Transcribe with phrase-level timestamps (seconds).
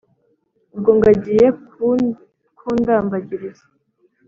[0.75, 1.87] ubwo ngo agiye ku
[2.57, 3.65] kundambagiriza